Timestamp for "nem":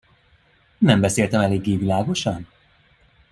0.77-1.01